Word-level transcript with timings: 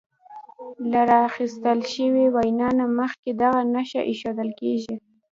له 0.91 1.01
راخیستل 1.13 1.79
شوې 1.93 2.25
وینا 2.35 2.69
نه 2.79 2.85
مخکې 2.99 3.29
دغه 3.41 3.61
نښه 3.73 4.01
ایښودل 4.09 4.49
کیږي. 4.59 4.95